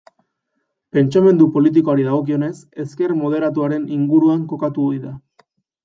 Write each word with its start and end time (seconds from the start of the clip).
Pentsamendu 0.97 1.47
politikoari 1.59 2.07
dagokionez, 2.09 2.51
ezker 2.87 3.17
moderatuaren 3.21 3.87
inguruan 4.01 4.45
kokatu 4.55 4.91
ohi 4.93 5.03
da. 5.09 5.19